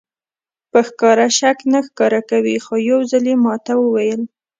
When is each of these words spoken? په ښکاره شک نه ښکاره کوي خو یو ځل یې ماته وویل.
په 0.71 0.79
ښکاره 0.87 1.27
شک 1.39 1.57
نه 1.73 1.79
ښکاره 1.87 2.21
کوي 2.29 2.57
خو 2.65 2.75
یو 2.89 2.99
ځل 3.11 3.23
یې 3.31 3.35
ماته 3.45 3.73
وویل. 3.77 4.21